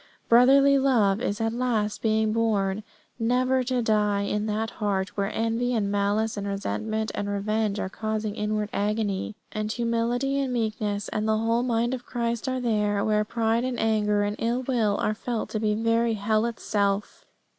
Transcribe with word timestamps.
Brotherly 0.27 0.79
love 0.79 1.21
is 1.21 1.39
at 1.39 1.53
last 1.53 2.01
being 2.01 2.33
born 2.33 2.81
never 3.19 3.63
to 3.65 3.83
die 3.83 4.21
in 4.23 4.47
that 4.47 4.71
heart 4.81 5.15
where 5.15 5.29
envy 5.31 5.75
and 5.75 5.91
malice 5.91 6.37
and 6.37 6.47
resentment 6.47 7.11
and 7.13 7.29
revenge 7.29 7.79
are 7.79 7.87
causing 7.87 8.33
inward 8.33 8.69
agony. 8.73 9.35
And 9.51 9.71
humility 9.71 10.39
and 10.39 10.51
meekness 10.51 11.07
and 11.09 11.27
the 11.27 11.37
whole 11.37 11.61
mind 11.61 11.93
of 11.93 12.03
Christ 12.07 12.49
are 12.49 12.59
there 12.59 13.05
where 13.05 13.23
pride 13.23 13.63
and 13.63 13.79
anger 13.79 14.23
and 14.23 14.35
ill 14.39 14.63
will 14.63 14.97
are 14.97 15.13
felt 15.13 15.49
to 15.51 15.59
be 15.59 15.75
very 15.75 16.15
hell 16.15 16.45
itself. 16.47 17.27